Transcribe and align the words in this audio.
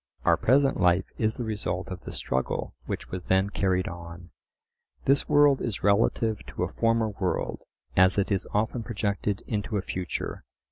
Our 0.25 0.35
present 0.35 0.79
life 0.79 1.05
is 1.19 1.35
the 1.35 1.43
result 1.43 1.89
of 1.89 2.05
the 2.05 2.11
struggle 2.11 2.73
which 2.87 3.11
was 3.11 3.25
then 3.25 3.51
carried 3.51 3.87
on. 3.87 4.31
This 5.05 5.29
world 5.29 5.61
is 5.61 5.83
relative 5.83 6.43
to 6.47 6.63
a 6.63 6.71
former 6.71 7.09
world, 7.09 7.59
as 7.95 8.17
it 8.17 8.31
is 8.31 8.47
often 8.51 8.81
projected 8.81 9.43
into 9.45 9.77
a 9.77 9.83
future. 9.83 10.43